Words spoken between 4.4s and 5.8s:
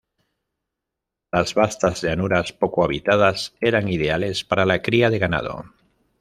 para la cría de ganado.